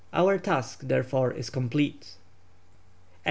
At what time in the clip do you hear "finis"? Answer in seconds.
2.15-2.17